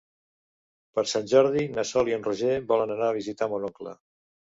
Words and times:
Per 0.99 1.01
Sant 1.09 1.27
Jordi 1.33 1.65
na 1.75 1.85
Sol 1.89 2.09
i 2.11 2.15
en 2.15 2.25
Roger 2.29 2.55
volen 2.73 2.95
anar 2.95 3.11
a 3.11 3.15
visitar 3.19 3.49
mon 3.53 3.69
oncle. 3.69 3.95